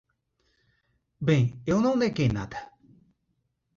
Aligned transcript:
Bem, 1.19 1.61
eu 1.63 1.79
não 1.79 1.95
neguei 1.95 2.27
nada. 2.27 2.57